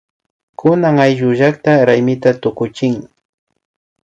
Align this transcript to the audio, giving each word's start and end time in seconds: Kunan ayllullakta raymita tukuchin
Kunan 0.61 1.01
ayllullakta 1.03 1.77
raymita 1.91 2.33
tukuchin 2.41 2.97